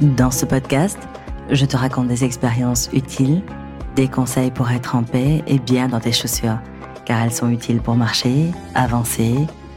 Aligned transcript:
Dans 0.00 0.32
ce 0.32 0.44
podcast, 0.44 0.98
je 1.50 1.64
te 1.64 1.76
raconte 1.76 2.08
des 2.08 2.24
expériences 2.24 2.90
utiles, 2.92 3.42
des 3.94 4.08
conseils 4.08 4.50
pour 4.50 4.72
être 4.72 4.96
en 4.96 5.04
paix 5.04 5.44
et 5.46 5.60
bien 5.60 5.86
dans 5.86 6.00
tes 6.00 6.10
chaussures, 6.10 6.58
car 7.04 7.22
elles 7.22 7.32
sont 7.32 7.48
utiles 7.48 7.80
pour 7.80 7.94
marcher, 7.94 8.50
avancer, 8.74 9.34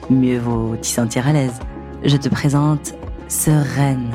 mieux 0.09 0.39
vaut 0.39 0.75
t'y 0.75 0.89
sentir 0.89 1.27
à 1.27 1.33
l'aise. 1.33 1.59
Je 2.03 2.17
te 2.17 2.29
présente 2.29 2.95
Sereine. 3.27 4.09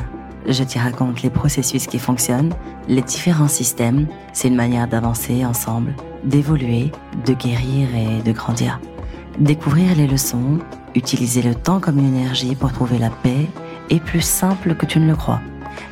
Je 0.49 0.65
t'y 0.65 0.81
raconte 0.81 1.23
les 1.23 1.31
processus 1.31 1.87
qui 1.87 2.01
fonctionnent, 2.01 2.53
les 2.89 3.03
différents 3.03 3.47
systèmes. 3.47 4.09
C'est 4.33 4.49
une 4.49 4.57
manière 4.57 4.89
d'avancer 4.89 5.45
ensemble, 5.45 5.95
d'évoluer, 6.25 6.91
de 7.25 7.33
guérir 7.33 7.89
et 7.95 8.23
de 8.23 8.33
grandir. 8.33 8.81
Découvrir 9.39 9.95
les 9.95 10.09
leçons, 10.09 10.59
utiliser 10.97 11.43
le 11.43 11.55
temps 11.55 11.79
comme 11.79 12.01
une 12.01 12.17
énergie 12.17 12.57
pour 12.57 12.73
trouver 12.73 12.99
la 12.99 13.11
paix 13.11 13.47
est 13.89 14.01
plus 14.01 14.21
simple 14.21 14.75
que 14.75 14.85
tu 14.85 14.99
ne 14.99 15.07
le 15.07 15.15
crois. 15.15 15.41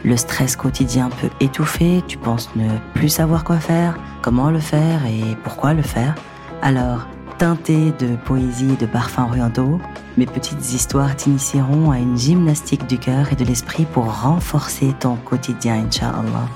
Le 0.05 0.17
stress 0.17 0.57
quotidien 0.57 1.11
peut 1.21 1.31
étouffer, 1.41 2.03
tu 2.07 2.17
penses 2.17 2.49
ne 2.57 2.69
plus 2.95 3.11
savoir 3.11 3.45
quoi 3.45 3.59
faire, 3.59 3.99
comment 4.23 4.51
le 4.51 4.59
faire 4.59 5.05
et 5.05 5.37
pourquoi 5.45 5.75
le 5.75 5.83
faire. 5.83 6.15
Alors, 6.63 7.07
teinté 7.37 7.93
de 7.99 8.17
poésie 8.17 8.73
et 8.73 8.77
de 8.77 8.87
parfums 8.87 9.27
orientaux, 9.29 9.79
mes 10.17 10.27
petites 10.27 10.73
histoires 10.73 11.17
t'initieront 11.17 11.91
à 11.91 11.99
une 11.99 12.17
gymnastique 12.17 12.87
du 12.87 12.99
cœur 12.99 13.33
et 13.33 13.37
de 13.37 13.45
l'esprit 13.45 13.85
pour 13.85 14.23
renforcer 14.23 14.95
ton 15.01 15.17
quotidien, 15.17 15.85
Inch'Allah. 15.87 16.49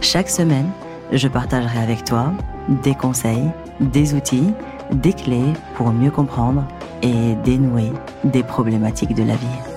Chaque 0.00 0.30
semaine, 0.30 0.70
je 1.12 1.28
partagerai 1.28 1.78
avec 1.78 2.04
toi 2.04 2.32
des 2.82 2.94
conseils, 2.94 3.50
des 3.80 4.14
outils, 4.14 4.52
des 4.90 5.12
clés 5.12 5.52
pour 5.74 5.92
mieux 5.92 6.10
comprendre 6.10 6.64
et 7.02 7.34
dénouer 7.44 7.92
des 8.24 8.42
problématiques 8.42 9.14
de 9.14 9.22
la 9.22 9.36
vie. 9.36 9.75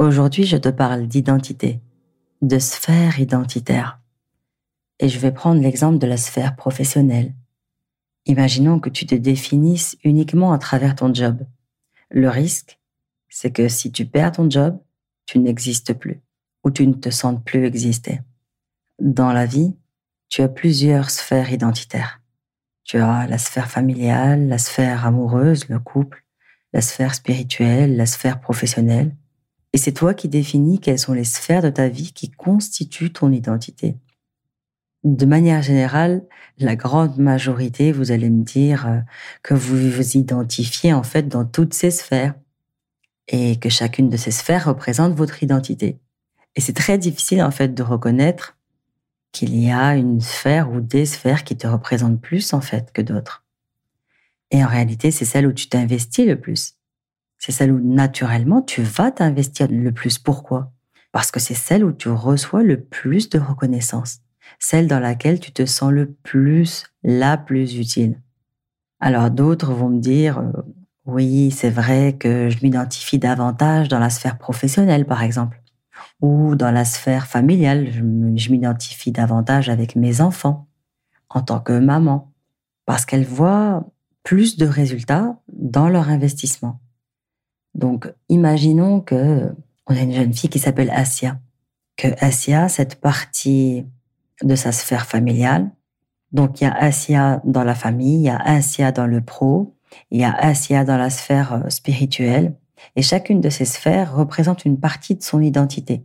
Aujourd'hui, 0.00 0.44
je 0.44 0.56
te 0.56 0.70
parle 0.70 1.08
d'identité, 1.08 1.78
de 2.40 2.58
sphère 2.58 3.20
identitaire. 3.20 4.00
Et 4.98 5.10
je 5.10 5.18
vais 5.18 5.30
prendre 5.30 5.60
l'exemple 5.60 5.98
de 5.98 6.06
la 6.06 6.16
sphère 6.16 6.56
professionnelle. 6.56 7.34
Imaginons 8.24 8.80
que 8.80 8.88
tu 8.88 9.04
te 9.04 9.14
définisses 9.14 9.98
uniquement 10.02 10.54
à 10.54 10.58
travers 10.58 10.94
ton 10.94 11.12
job. 11.12 11.42
Le 12.10 12.30
risque, 12.30 12.78
c'est 13.28 13.50
que 13.50 13.68
si 13.68 13.92
tu 13.92 14.06
perds 14.06 14.32
ton 14.32 14.48
job, 14.48 14.78
tu 15.26 15.38
n'existes 15.38 15.92
plus 15.92 16.22
ou 16.64 16.70
tu 16.70 16.86
ne 16.86 16.94
te 16.94 17.10
sens 17.10 17.38
plus 17.44 17.66
exister. 17.66 18.22
Dans 19.00 19.34
la 19.34 19.44
vie, 19.44 19.76
tu 20.30 20.40
as 20.40 20.48
plusieurs 20.48 21.10
sphères 21.10 21.52
identitaires. 21.52 22.22
Tu 22.84 22.96
as 22.96 23.26
la 23.26 23.36
sphère 23.36 23.70
familiale, 23.70 24.48
la 24.48 24.56
sphère 24.56 25.04
amoureuse, 25.04 25.68
le 25.68 25.78
couple, 25.78 26.24
la 26.72 26.80
sphère 26.80 27.14
spirituelle, 27.14 27.98
la 27.98 28.06
sphère 28.06 28.40
professionnelle, 28.40 29.14
et 29.72 29.78
c'est 29.78 29.92
toi 29.92 30.14
qui 30.14 30.28
définis 30.28 30.80
quelles 30.80 30.98
sont 30.98 31.12
les 31.12 31.24
sphères 31.24 31.62
de 31.62 31.70
ta 31.70 31.88
vie 31.88 32.12
qui 32.12 32.30
constituent 32.30 33.12
ton 33.12 33.30
identité. 33.32 33.96
De 35.04 35.24
manière 35.24 35.62
générale, 35.62 36.26
la 36.58 36.76
grande 36.76 37.16
majorité, 37.16 37.90
vous 37.90 38.10
allez 38.10 38.28
me 38.28 38.44
dire 38.44 38.86
euh, 38.86 38.98
que 39.42 39.54
vous 39.54 39.90
vous 39.90 40.16
identifiez 40.16 40.92
en 40.92 41.02
fait 41.02 41.26
dans 41.26 41.46
toutes 41.46 41.72
ces 41.72 41.90
sphères 41.90 42.34
et 43.28 43.58
que 43.58 43.70
chacune 43.70 44.10
de 44.10 44.16
ces 44.18 44.30
sphères 44.30 44.66
représente 44.66 45.14
votre 45.14 45.42
identité. 45.42 45.98
Et 46.56 46.60
c'est 46.60 46.74
très 46.74 46.98
difficile 46.98 47.42
en 47.42 47.50
fait 47.50 47.72
de 47.72 47.82
reconnaître 47.82 48.58
qu'il 49.32 49.56
y 49.58 49.70
a 49.70 49.94
une 49.94 50.20
sphère 50.20 50.70
ou 50.70 50.80
des 50.80 51.06
sphères 51.06 51.44
qui 51.44 51.56
te 51.56 51.66
représentent 51.66 52.20
plus 52.20 52.52
en 52.52 52.60
fait 52.60 52.92
que 52.92 53.00
d'autres. 53.00 53.44
Et 54.50 54.62
en 54.62 54.66
réalité, 54.66 55.12
c'est 55.12 55.24
celle 55.24 55.46
où 55.46 55.52
tu 55.52 55.68
t'investis 55.68 56.26
le 56.26 56.38
plus. 56.38 56.74
C'est 57.40 57.52
celle 57.52 57.72
où 57.72 57.80
naturellement 57.80 58.60
tu 58.60 58.82
vas 58.82 59.10
t'investir 59.10 59.66
le 59.70 59.90
plus. 59.92 60.18
Pourquoi? 60.18 60.72
Parce 61.10 61.30
que 61.30 61.40
c'est 61.40 61.54
celle 61.54 61.84
où 61.84 61.90
tu 61.90 62.10
reçois 62.10 62.62
le 62.62 62.80
plus 62.80 63.30
de 63.30 63.38
reconnaissance, 63.38 64.18
celle 64.58 64.86
dans 64.86 65.00
laquelle 65.00 65.40
tu 65.40 65.50
te 65.50 65.64
sens 65.64 65.90
le 65.90 66.12
plus, 66.12 66.84
la 67.02 67.38
plus 67.38 67.78
utile. 67.78 68.20
Alors 69.00 69.30
d'autres 69.30 69.72
vont 69.72 69.88
me 69.88 70.00
dire, 70.00 70.38
euh, 70.38 70.52
oui, 71.06 71.50
c'est 71.50 71.70
vrai 71.70 72.16
que 72.18 72.50
je 72.50 72.58
m'identifie 72.62 73.18
davantage 73.18 73.88
dans 73.88 73.98
la 73.98 74.10
sphère 74.10 74.36
professionnelle, 74.36 75.06
par 75.06 75.22
exemple, 75.22 75.62
ou 76.20 76.54
dans 76.54 76.70
la 76.70 76.84
sphère 76.84 77.26
familiale, 77.26 77.90
je 77.90 78.50
m'identifie 78.50 79.12
davantage 79.12 79.70
avec 79.70 79.96
mes 79.96 80.20
enfants 80.20 80.68
en 81.30 81.40
tant 81.40 81.60
que 81.60 81.78
maman, 81.78 82.32
parce 82.84 83.06
qu'elles 83.06 83.24
voient 83.24 83.86
plus 84.24 84.58
de 84.58 84.66
résultats 84.66 85.40
dans 85.48 85.88
leur 85.88 86.10
investissement. 86.10 86.80
Donc, 87.74 88.12
imaginons 88.28 89.00
que 89.00 89.54
on 89.86 89.96
a 89.96 90.00
une 90.00 90.12
jeune 90.12 90.32
fille 90.32 90.50
qui 90.50 90.58
s'appelle 90.58 90.90
Asia, 90.90 91.40
que 91.96 92.08
Asia, 92.24 92.68
cette 92.68 93.00
partie 93.00 93.86
de 94.42 94.54
sa 94.54 94.72
sphère 94.72 95.06
familiale, 95.06 95.70
donc 96.32 96.60
il 96.60 96.64
y 96.64 96.66
a 96.66 96.74
Asia 96.74 97.40
dans 97.44 97.64
la 97.64 97.74
famille, 97.74 98.20
il 98.20 98.26
y 98.26 98.28
a 98.28 98.38
Asia 98.38 98.92
dans 98.92 99.06
le 99.06 99.20
pro, 99.20 99.74
il 100.10 100.20
y 100.20 100.24
a 100.24 100.32
Asia 100.32 100.84
dans 100.84 100.96
la 100.96 101.10
sphère 101.10 101.54
euh, 101.54 101.68
spirituelle, 101.68 102.56
et 102.96 103.02
chacune 103.02 103.40
de 103.40 103.50
ces 103.50 103.64
sphères 103.64 104.14
représente 104.14 104.64
une 104.64 104.78
partie 104.78 105.14
de 105.14 105.22
son 105.22 105.40
identité. 105.40 106.04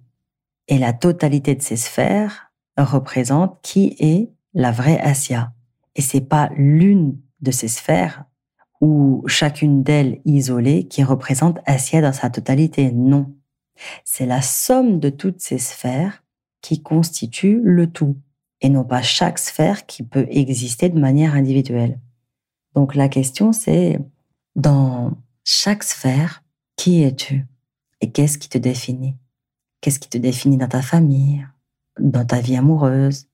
Et 0.67 0.77
la 0.77 0.93
totalité 0.93 1.55
de 1.55 1.61
ces 1.61 1.77
sphères 1.77 2.51
représente 2.77 3.59
qui 3.61 3.95
est 3.99 4.31
la 4.53 4.71
vraie 4.71 4.99
Asia. 4.99 5.53
Et 5.95 6.01
c'est 6.01 6.21
pas 6.21 6.49
l'une 6.57 7.17
de 7.41 7.51
ces 7.51 7.67
sphères 7.67 8.25
ou 8.85 9.23
chacune 9.25 9.81
d'elles 9.81 10.21
isolée 10.25 10.87
qui 10.87 11.03
représente 11.03 11.57
Asia 11.65 12.01
dans 12.01 12.13
sa 12.13 12.29
totalité. 12.29 12.91
Non. 12.91 13.33
C'est 14.03 14.27
la 14.27 14.43
somme 14.43 14.99
de 14.99 15.09
toutes 15.09 15.41
ces 15.41 15.57
sphères 15.57 16.23
qui 16.61 16.83
constitue 16.83 17.59
le 17.63 17.91
tout, 17.91 18.15
et 18.61 18.69
non 18.69 18.83
pas 18.83 19.01
chaque 19.01 19.39
sphère 19.39 19.87
qui 19.87 20.03
peut 20.03 20.27
exister 20.29 20.89
de 20.89 20.99
manière 20.99 21.33
individuelle. 21.33 21.99
Donc 22.75 22.93
la 22.93 23.09
question 23.09 23.53
c'est, 23.53 23.99
dans 24.55 25.13
chaque 25.43 25.83
sphère, 25.83 26.43
qui 26.75 27.01
es-tu 27.01 27.47
Et 28.01 28.11
qu'est-ce 28.11 28.37
qui 28.37 28.49
te 28.49 28.59
définit? 28.59 29.15
Qu'est-ce 29.81 29.99
qui 29.99 30.09
te 30.09 30.19
définit 30.19 30.57
dans 30.57 30.67
ta 30.67 30.83
famille, 30.83 31.43
dans 31.99 32.25
ta 32.25 32.39
vie 32.39 32.55
amoureuse, 32.55 33.29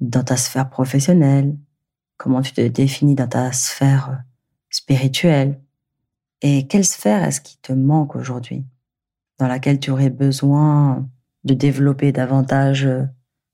dans 0.00 0.24
ta 0.24 0.38
sphère 0.38 0.70
professionnelle? 0.70 1.54
Comment 2.16 2.40
tu 2.40 2.52
te 2.54 2.66
définis 2.66 3.14
dans 3.14 3.28
ta 3.28 3.52
sphère 3.52 4.22
spirituelle 4.76 5.58
Et 6.42 6.66
quelle 6.66 6.84
sphère 6.84 7.24
est-ce 7.24 7.40
qui 7.40 7.56
te 7.58 7.72
manque 7.72 8.14
aujourd'hui, 8.14 8.66
dans 9.38 9.48
laquelle 9.48 9.80
tu 9.80 9.90
aurais 9.90 10.10
besoin 10.10 11.08
de 11.44 11.54
développer 11.54 12.12
davantage 12.12 12.86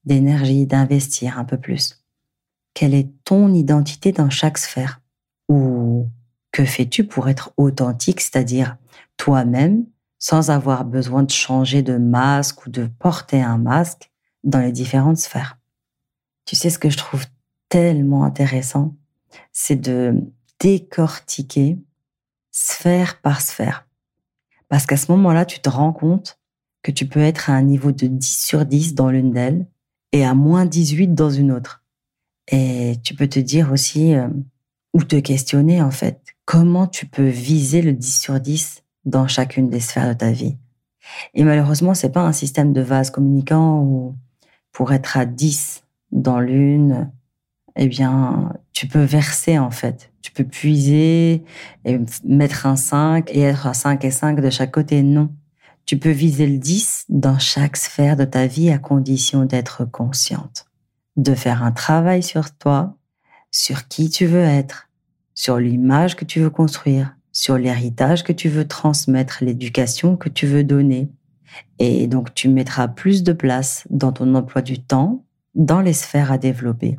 d'énergie, 0.04 0.66
d'investir 0.66 1.38
un 1.38 1.44
peu 1.44 1.58
plus? 1.58 2.04
Quelle 2.74 2.94
est 2.94 3.12
ton 3.24 3.54
identité 3.54 4.10
dans 4.10 4.30
chaque 4.30 4.58
sphère? 4.58 5.00
Ou 5.48 6.08
que 6.50 6.64
fais-tu 6.64 7.04
pour 7.04 7.28
être 7.28 7.52
authentique, 7.56 8.20
c'est-à-dire 8.20 8.76
toi-même, 9.16 9.86
sans 10.18 10.50
avoir 10.50 10.84
besoin 10.84 11.22
de 11.22 11.30
changer 11.30 11.82
de 11.82 11.98
masque 11.98 12.66
ou 12.66 12.70
de 12.70 12.86
porter 12.98 13.40
un 13.40 13.58
masque 13.58 14.10
dans 14.42 14.60
les 14.60 14.72
différentes 14.72 15.18
sphères? 15.18 15.58
Tu 16.46 16.56
sais 16.56 16.70
ce 16.70 16.80
que 16.80 16.90
je 16.90 16.96
trouve 16.96 17.26
tellement 17.68 18.24
intéressant, 18.24 18.96
c'est 19.52 19.76
de 19.76 20.20
décortiquer 20.62 21.76
sphère 22.52 23.20
par 23.20 23.40
sphère. 23.40 23.86
Parce 24.68 24.86
qu'à 24.86 24.96
ce 24.96 25.10
moment-là, 25.12 25.44
tu 25.44 25.58
te 25.60 25.68
rends 25.68 25.92
compte 25.92 26.38
que 26.82 26.92
tu 26.92 27.06
peux 27.06 27.20
être 27.20 27.50
à 27.50 27.54
un 27.54 27.62
niveau 27.62 27.90
de 27.92 28.06
10 28.06 28.44
sur 28.44 28.64
10 28.64 28.94
dans 28.94 29.10
l'une 29.10 29.32
d'elles 29.32 29.66
et 30.12 30.25
à 30.25 30.34
moins 30.34 30.64
18 30.64 31.14
dans 31.14 31.31
une 31.31 31.50
autre. 31.50 31.82
Et 32.50 32.96
tu 33.04 33.14
peux 33.14 33.28
te 33.28 33.40
dire 33.40 33.72
aussi, 33.72 34.14
euh, 34.14 34.28
ou 34.94 35.02
te 35.02 35.16
questionner 35.16 35.82
en 35.82 35.90
fait, 35.90 36.22
comment 36.44 36.87
tu 36.87 37.06
peux 37.06 37.28
viser 37.28 37.82
le 37.82 37.92
10 37.92 38.20
sur 38.20 38.40
10 38.40 38.82
dans 39.04 39.26
chacune 39.26 39.69
des 39.69 39.81
sphères 39.81 40.08
de 40.08 40.14
ta 40.14 40.31
vie. 40.31 40.56
Et 41.34 41.42
malheureusement, 41.42 41.94
c'est 41.94 42.12
pas 42.12 42.22
un 42.22 42.32
système 42.32 42.72
de 42.72 42.81
vase 42.81 43.10
communicant 43.10 43.81
où 43.81 44.14
pour 44.70 44.92
être 44.92 45.16
à 45.16 45.26
10 45.26 45.82
dans 46.12 46.38
l'une, 46.38 47.10
eh 47.76 47.86
bien, 47.86 48.52
tu 48.72 48.86
peux 48.86 49.02
verser 49.02 49.58
en 49.58 49.70
fait. 49.70 50.12
Tu 50.22 50.32
peux 50.32 50.44
puiser 50.44 51.42
et 51.84 52.00
mettre 52.24 52.66
un 52.66 52.76
5 52.76 53.30
et 53.32 53.40
être 53.40 53.66
à 53.66 53.74
5 53.74 54.04
et 54.04 54.10
5 54.10 54.40
de 54.40 54.50
chaque 54.50 54.70
côté. 54.70 55.02
Non. 55.02 55.30
Tu 55.84 55.98
peux 55.98 56.10
viser 56.10 56.46
le 56.46 56.58
10 56.58 57.06
dans 57.08 57.38
chaque 57.38 57.76
sphère 57.76 58.16
de 58.16 58.24
ta 58.24 58.46
vie 58.46 58.70
à 58.70 58.78
condition 58.78 59.44
d'être 59.44 59.84
consciente, 59.84 60.66
de 61.16 61.34
faire 61.34 61.62
un 61.62 61.72
travail 61.72 62.22
sur 62.22 62.56
toi, 62.56 62.96
sur 63.50 63.88
qui 63.88 64.08
tu 64.08 64.26
veux 64.26 64.44
être, 64.44 64.88
sur 65.34 65.58
l'image 65.58 66.14
que 66.14 66.25
tu 66.25 66.40
veux 66.40 66.50
construire, 66.50 67.16
sur 67.32 67.58
l'héritage 67.58 68.22
que 68.22 68.32
tu 68.32 68.48
veux 68.48 68.68
transmettre, 68.68 69.38
l'éducation 69.42 70.16
que 70.16 70.28
tu 70.28 70.46
veux 70.46 70.62
donner. 70.62 71.10
Et 71.78 72.06
donc 72.06 72.32
tu 72.32 72.48
mettras 72.48 72.86
plus 72.88 73.25
de 73.25 73.32
place 73.32 73.86
dans 73.90 74.12
ton 74.12 74.34
emploi 74.34 74.62
du 74.62 74.78
temps, 74.78 75.25
dans 75.54 75.80
les 75.80 75.92
sphères 75.92 76.30
à 76.30 76.38
développer 76.38 76.96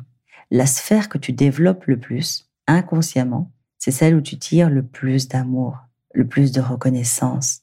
la 0.54 0.66
sphère 0.66 1.08
que 1.08 1.18
tu 1.18 1.32
développes 1.32 1.86
le 1.86 1.98
plus, 1.98 2.48
inconsciemment, 2.68 3.50
c'est 3.76 3.90
celle 3.90 4.14
où 4.14 4.20
tu 4.20 4.38
tires 4.38 4.70
le 4.70 4.84
plus 4.84 5.26
d'amour, 5.26 5.78
le 6.12 6.28
plus 6.28 6.52
de 6.52 6.60
reconnaissance. 6.60 7.62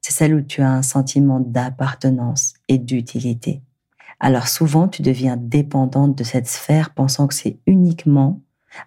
C'est 0.00 0.10
celle 0.10 0.34
où 0.34 0.42
tu 0.42 0.60
as 0.60 0.72
un 0.72 0.82
sentiment 0.82 1.38
d'appartenance 1.38 2.54
et 2.66 2.78
d'utilité. 2.78 3.62
Alors 4.18 4.48
souvent, 4.48 4.88
tu 4.88 5.02
deviens 5.02 5.36
dépendante 5.36 6.18
de 6.18 6.24
cette 6.24 6.48
sphère 6.48 6.90
pensant 6.90 7.28
que 7.28 7.34
c'est 7.34 7.60
uniquement 7.68 8.40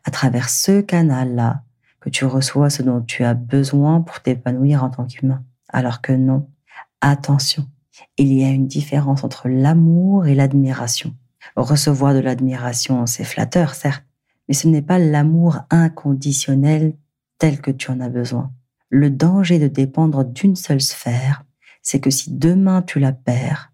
à 0.04 0.12
travers 0.12 0.50
ce 0.50 0.82
canal-là 0.82 1.64
que 2.02 2.10
tu 2.10 2.26
reçois 2.26 2.70
ce 2.70 2.84
dont 2.84 3.00
tu 3.00 3.24
as 3.24 3.36
besoin 3.36 4.02
pour 4.02 4.20
t'épanouir 4.20 4.84
en 4.84 4.90
tant 4.90 5.06
qu'humain. 5.06 5.46
Alors 5.70 6.02
que 6.02 6.12
non. 6.12 6.50
Attention. 7.00 7.70
Il 8.18 8.34
y 8.34 8.44
a 8.44 8.50
une 8.50 8.68
différence 8.68 9.24
entre 9.24 9.48
l'amour 9.48 10.26
et 10.26 10.36
l'admiration. 10.36 11.16
Recevoir 11.56 12.14
de 12.14 12.20
l'admiration, 12.20 13.06
c'est 13.06 13.24
flatteur, 13.24 13.74
certes, 13.76 14.06
mais 14.48 14.54
ce 14.54 14.68
n'est 14.68 14.82
pas 14.82 15.00
l'amour 15.00 15.60
inconditionnel 15.70 16.96
tel 17.38 17.62
que 17.62 17.72
tu 17.72 17.92
en 17.92 18.00
as 18.00 18.10
besoin. 18.10 18.52
Le 18.90 19.10
danger 19.10 19.60
de 19.60 19.68
dépendre 19.68 20.24
d'une 20.24 20.56
seule 20.56 20.82
sphère, 20.82 21.44
c'est 21.82 22.00
que 22.00 22.10
si 22.10 22.32
demain 22.32 22.82
tu 22.82 23.00
la 23.00 23.12
perds, 23.12 23.74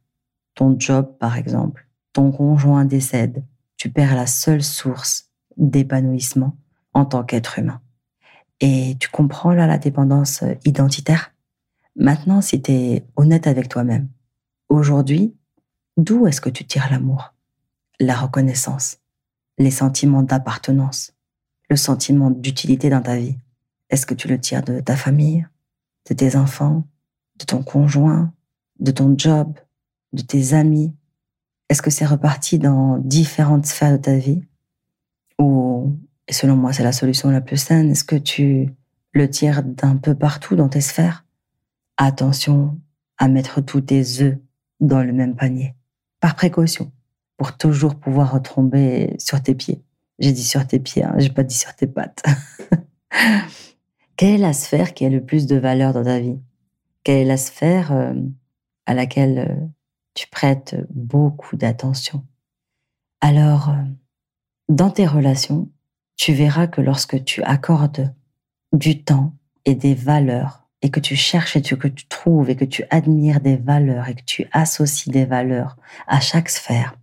ton 0.55 0.75
job 0.77 1.17
par 1.19 1.37
exemple, 1.37 1.87
ton 2.13 2.31
conjoint 2.31 2.85
décède, 2.85 3.43
tu 3.77 3.89
perds 3.89 4.15
la 4.15 4.27
seule 4.27 4.63
source 4.63 5.29
d'épanouissement 5.57 6.57
en 6.93 7.05
tant 7.05 7.23
qu'être 7.23 7.59
humain. 7.59 7.81
Et 8.59 8.95
tu 8.99 9.09
comprends 9.09 9.53
là 9.53 9.65
la 9.65 9.77
dépendance 9.77 10.43
identitaire? 10.65 11.33
Maintenant, 11.95 12.41
si 12.41 12.61
tu 12.61 12.71
es 12.71 13.05
honnête 13.15 13.47
avec 13.47 13.69
toi-même, 13.69 14.07
aujourd'hui, 14.69 15.35
d'où 15.97 16.27
est-ce 16.27 16.41
que 16.41 16.49
tu 16.49 16.65
tires 16.65 16.89
l'amour? 16.91 17.33
La 18.03 18.15
reconnaissance, 18.15 18.97
les 19.59 19.69
sentiments 19.69 20.23
d'appartenance, 20.23 21.13
le 21.69 21.75
sentiment 21.75 22.31
d'utilité 22.31 22.89
dans 22.89 23.03
ta 23.03 23.15
vie. 23.15 23.37
Est-ce 23.91 24.07
que 24.07 24.15
tu 24.15 24.27
le 24.27 24.39
tires 24.39 24.63
de 24.63 24.79
ta 24.79 24.95
famille, 24.95 25.47
de 26.09 26.15
tes 26.15 26.35
enfants, 26.35 26.83
de 27.37 27.45
ton 27.45 27.61
conjoint, 27.61 28.33
de 28.79 28.89
ton 28.89 29.13
job, 29.15 29.53
de 30.13 30.23
tes 30.23 30.55
amis? 30.55 30.95
Est-ce 31.69 31.83
que 31.83 31.91
c'est 31.91 32.07
reparti 32.07 32.57
dans 32.57 32.97
différentes 32.97 33.67
sphères 33.67 33.91
de 33.91 33.97
ta 33.97 34.17
vie? 34.17 34.41
Ou, 35.37 35.95
et 36.27 36.33
selon 36.33 36.55
moi 36.55 36.73
c'est 36.73 36.81
la 36.81 36.93
solution 36.93 37.29
la 37.29 37.39
plus 37.39 37.57
saine, 37.57 37.91
est-ce 37.91 38.03
que 38.03 38.15
tu 38.15 38.73
le 39.13 39.29
tires 39.29 39.61
d'un 39.61 39.97
peu 39.97 40.15
partout 40.15 40.55
dans 40.55 40.69
tes 40.69 40.81
sphères? 40.81 41.23
Attention 41.97 42.79
à 43.19 43.27
mettre 43.27 43.61
tous 43.61 43.81
tes 43.81 44.23
œufs 44.23 44.39
dans 44.79 45.03
le 45.03 45.13
même 45.13 45.35
panier, 45.35 45.75
par 46.19 46.35
précaution, 46.35 46.91
pour 47.41 47.57
toujours 47.57 47.95
pouvoir 47.95 48.33
retomber 48.33 49.15
sur 49.17 49.41
tes 49.41 49.55
pieds. 49.55 49.81
J'ai 50.19 50.31
dit 50.31 50.43
sur 50.43 50.67
tes 50.67 50.77
pieds, 50.77 51.03
hein, 51.03 51.15
j'ai 51.17 51.31
pas 51.31 51.41
dit 51.41 51.57
sur 51.57 51.75
tes 51.75 51.87
pattes. 51.87 52.23
Quelle 54.15 54.35
est 54.35 54.37
la 54.37 54.53
sphère 54.53 54.93
qui 54.93 55.07
a 55.07 55.09
le 55.09 55.25
plus 55.25 55.47
de 55.47 55.55
valeur 55.55 55.91
dans 55.91 56.03
ta 56.03 56.19
vie? 56.19 56.37
Quelle 57.03 57.17
est 57.17 57.25
la 57.25 57.37
sphère 57.37 57.93
euh, 57.93 58.13
à 58.85 58.93
laquelle 58.93 59.39
euh, 59.39 59.65
tu 60.13 60.27
prêtes 60.27 60.75
beaucoup 60.91 61.57
d'attention? 61.57 62.23
Alors, 63.21 63.69
euh, 63.69 63.85
dans 64.69 64.91
tes 64.91 65.07
relations, 65.07 65.67
tu 66.17 66.33
verras 66.33 66.67
que 66.67 66.81
lorsque 66.81 67.23
tu 67.23 67.41
accordes 67.41 68.13
du 68.71 69.03
temps 69.03 69.33
et 69.65 69.73
des 69.73 69.95
valeurs 69.95 70.67
et 70.83 70.91
que 70.91 70.99
tu 70.99 71.15
cherches 71.15 71.55
et 71.55 71.63
que 71.63 71.87
tu 71.87 72.05
trouves 72.05 72.51
et 72.51 72.55
que 72.55 72.65
tu 72.65 72.83
admires 72.91 73.41
des 73.41 73.57
valeurs 73.57 74.09
et 74.09 74.13
que 74.13 74.25
tu 74.25 74.45
associes 74.51 75.11
des 75.11 75.25
valeurs 75.25 75.75
à 76.05 76.19
chaque 76.19 76.47
sphère, 76.47 76.95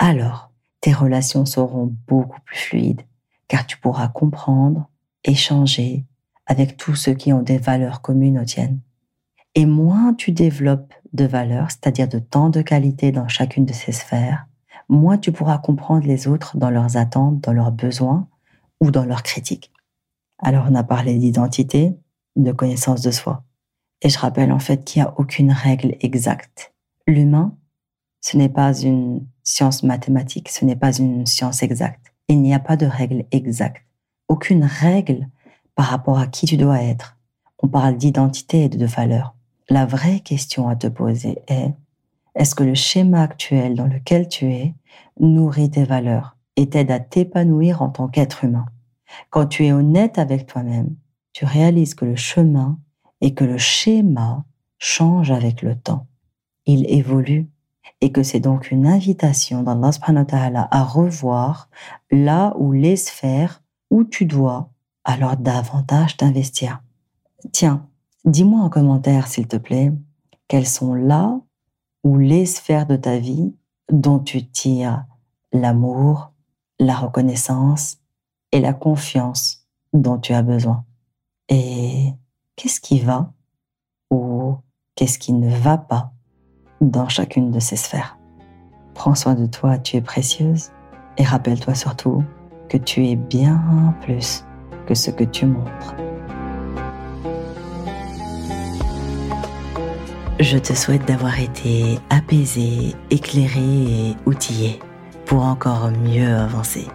alors 0.00 0.50
tes 0.80 0.94
relations 0.94 1.44
seront 1.44 1.94
beaucoup 2.08 2.40
plus 2.40 2.56
fluides 2.56 3.02
car 3.48 3.66
tu 3.66 3.76
pourras 3.76 4.08
comprendre, 4.08 4.88
échanger 5.24 6.06
avec 6.46 6.78
tous 6.78 6.94
ceux 6.94 7.12
qui 7.12 7.32
ont 7.34 7.42
des 7.42 7.58
valeurs 7.58 8.00
communes 8.00 8.38
aux 8.38 8.44
tiennes. 8.44 8.80
Et 9.54 9.66
moins 9.66 10.14
tu 10.14 10.32
développes 10.32 10.94
de 11.12 11.26
valeurs, 11.26 11.70
c'est-à-dire 11.70 12.08
de 12.08 12.18
temps 12.18 12.48
de 12.48 12.62
qualité 12.62 13.12
dans 13.12 13.28
chacune 13.28 13.66
de 13.66 13.74
ces 13.74 13.92
sphères, 13.92 14.46
moins 14.88 15.18
tu 15.18 15.32
pourras 15.32 15.58
comprendre 15.58 16.06
les 16.06 16.28
autres 16.28 16.56
dans 16.56 16.70
leurs 16.70 16.96
attentes, 16.96 17.40
dans 17.40 17.52
leurs 17.52 17.72
besoins 17.72 18.26
ou 18.80 18.90
dans 18.90 19.04
leurs 19.04 19.22
critiques. 19.22 19.70
Alors 20.38 20.64
on 20.70 20.74
a 20.76 20.82
parlé 20.82 21.18
d'identité, 21.18 21.94
de 22.36 22.52
connaissance 22.52 23.02
de 23.02 23.10
soi. 23.10 23.44
Et 24.00 24.08
je 24.08 24.18
rappelle 24.18 24.52
en 24.52 24.60
fait 24.60 24.82
qu'il 24.82 25.02
n'y 25.02 25.08
a 25.08 25.14
aucune 25.18 25.52
règle 25.52 25.96
exacte. 26.00 26.72
L'humain, 27.06 27.54
ce 28.22 28.38
n'est 28.38 28.48
pas 28.48 28.72
une 28.72 29.26
science 29.50 29.82
mathématique, 29.82 30.48
ce 30.48 30.64
n'est 30.64 30.76
pas 30.76 30.96
une 30.96 31.26
science 31.26 31.64
exacte. 31.64 32.12
Il 32.28 32.40
n'y 32.40 32.54
a 32.54 32.60
pas 32.60 32.76
de 32.76 32.86
règle 32.86 33.24
exacte. 33.32 33.84
Aucune 34.28 34.64
règle 34.64 35.28
par 35.74 35.86
rapport 35.86 36.20
à 36.20 36.28
qui 36.28 36.46
tu 36.46 36.56
dois 36.56 36.80
être. 36.80 37.18
On 37.58 37.66
parle 37.66 37.96
d'identité 37.96 38.64
et 38.64 38.68
de 38.68 38.86
valeur. 38.86 39.34
La 39.68 39.86
vraie 39.86 40.20
question 40.20 40.68
à 40.68 40.76
te 40.76 40.86
poser 40.86 41.42
est, 41.48 41.74
est-ce 42.36 42.54
que 42.54 42.62
le 42.62 42.74
schéma 42.74 43.22
actuel 43.22 43.74
dans 43.74 43.88
lequel 43.88 44.28
tu 44.28 44.46
es 44.46 44.74
nourrit 45.18 45.70
tes 45.70 45.84
valeurs 45.84 46.36
et 46.54 46.68
t'aide 46.68 46.92
à 46.92 47.00
t'épanouir 47.00 47.82
en 47.82 47.88
tant 47.88 48.06
qu'être 48.06 48.44
humain? 48.44 48.66
Quand 49.30 49.46
tu 49.46 49.66
es 49.66 49.72
honnête 49.72 50.18
avec 50.18 50.46
toi-même, 50.46 50.94
tu 51.32 51.44
réalises 51.44 51.94
que 51.94 52.04
le 52.04 52.16
chemin 52.16 52.78
et 53.20 53.34
que 53.34 53.44
le 53.44 53.58
schéma 53.58 54.44
change 54.78 55.32
avec 55.32 55.62
le 55.62 55.74
temps. 55.74 56.06
Il 56.66 56.88
évolue 56.88 57.49
et 58.00 58.12
que 58.12 58.22
c'est 58.22 58.40
donc 58.40 58.70
une 58.70 58.86
invitation 58.86 59.62
d'Allah 59.62 59.92
subhanahu 59.92 60.26
wa 60.32 60.68
à 60.70 60.84
revoir 60.84 61.68
là 62.10 62.54
où 62.58 62.72
les 62.72 62.96
sphères 62.96 63.62
où 63.90 64.04
tu 64.04 64.24
dois 64.24 64.70
alors 65.04 65.36
davantage 65.36 66.16
t'investir. 66.16 66.82
Tiens, 67.52 67.86
dis-moi 68.24 68.60
en 68.60 68.70
commentaire 68.70 69.26
s'il 69.26 69.48
te 69.48 69.56
plaît, 69.56 69.92
quelles 70.48 70.66
sont 70.66 70.94
là 70.94 71.40
où 72.04 72.16
les 72.16 72.46
sphères 72.46 72.86
de 72.86 72.96
ta 72.96 73.18
vie 73.18 73.54
dont 73.90 74.18
tu 74.18 74.46
tires 74.46 75.04
l'amour, 75.52 76.32
la 76.78 76.96
reconnaissance 76.96 77.98
et 78.52 78.60
la 78.60 78.72
confiance 78.72 79.66
dont 79.92 80.18
tu 80.18 80.32
as 80.32 80.42
besoin. 80.42 80.84
Et 81.48 82.12
qu'est-ce 82.56 82.80
qui 82.80 83.00
va 83.00 83.32
ou 84.10 84.56
qu'est-ce 84.94 85.18
qui 85.18 85.32
ne 85.32 85.50
va 85.50 85.78
pas? 85.78 86.12
Dans 86.80 87.08
chacune 87.08 87.50
de 87.50 87.60
ces 87.60 87.76
sphères. 87.76 88.16
Prends 88.94 89.14
soin 89.14 89.34
de 89.34 89.46
toi, 89.46 89.78
tu 89.78 89.96
es 89.96 90.00
précieuse 90.00 90.70
et 91.18 91.24
rappelle-toi 91.24 91.74
surtout 91.74 92.24
que 92.68 92.76
tu 92.76 93.06
es 93.06 93.16
bien 93.16 93.94
plus 94.02 94.44
que 94.86 94.94
ce 94.94 95.10
que 95.10 95.24
tu 95.24 95.46
montres. 95.46 95.94
Je 100.38 100.56
te 100.56 100.72
souhaite 100.72 101.06
d'avoir 101.06 101.38
été 101.38 101.98
apaisé, 102.08 102.94
éclairé 103.10 103.60
et 103.60 104.16
outillé 104.24 104.78
pour 105.26 105.44
encore 105.44 105.90
mieux 105.90 106.34
avancer. 106.34 106.86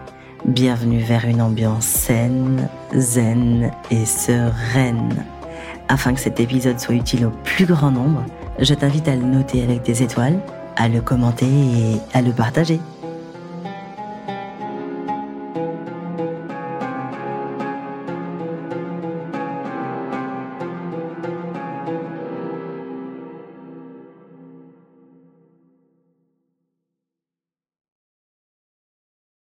Bienvenue 0.44 1.00
vers 1.00 1.24
une 1.26 1.40
ambiance 1.40 1.86
saine, 1.86 2.68
zen 2.94 3.70
et 3.90 4.04
sereine. 4.04 5.24
Afin 5.88 6.14
que 6.14 6.20
cet 6.20 6.40
épisode 6.40 6.80
soit 6.80 6.96
utile 6.96 7.26
au 7.26 7.30
plus 7.44 7.66
grand 7.66 7.92
nombre, 7.92 8.24
je 8.58 8.74
t'invite 8.74 9.08
à 9.08 9.16
le 9.16 9.22
noter 9.22 9.62
avec 9.62 9.82
des 9.82 10.02
étoiles, 10.02 10.38
à 10.76 10.88
le 10.88 11.00
commenter 11.00 11.46
et 11.46 12.00
à 12.14 12.22
le 12.22 12.32
partager. 12.32 12.80